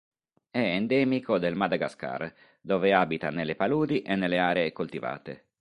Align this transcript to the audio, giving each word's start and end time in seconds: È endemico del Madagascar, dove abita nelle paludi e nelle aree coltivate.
È 0.49 0.57
endemico 0.57 1.37
del 1.37 1.53
Madagascar, 1.53 2.33
dove 2.59 2.91
abita 2.91 3.29
nelle 3.29 3.53
paludi 3.55 4.01
e 4.01 4.15
nelle 4.15 4.39
aree 4.39 4.71
coltivate. 4.71 5.43